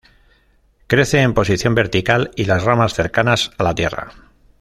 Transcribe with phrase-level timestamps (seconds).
[0.87, 4.11] Crece en posición vertical y las ramas cercanas a la tierra.